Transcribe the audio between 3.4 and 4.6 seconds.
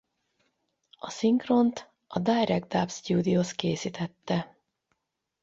készítette.